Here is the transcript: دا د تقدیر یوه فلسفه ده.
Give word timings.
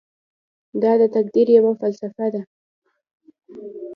دا 0.81 0.91
د 1.01 1.03
تقدیر 1.15 1.47
یوه 1.57 1.71
فلسفه 1.81 2.25
ده. 2.33 2.41